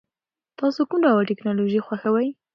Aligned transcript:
تاسو 0.59 0.79
کوم 0.89 0.99
ډول 1.05 1.23
ټیکنالوژي 1.29 1.79
خوښوئ؟ 1.85 2.27